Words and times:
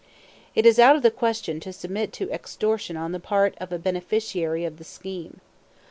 It 0.55 0.65
is 0.65 0.79
out 0.79 0.95
of 0.95 1.03
the 1.03 1.11
question 1.11 1.59
to 1.59 1.71
submit 1.71 2.11
to 2.13 2.31
extortion 2.31 2.97
on 2.97 3.11
the 3.11 3.19
part 3.19 3.53
of 3.61 3.71
a 3.71 3.77
beneficiary 3.77 4.65
of 4.65 4.77
the 4.79 4.83
scheme. 4.83 5.41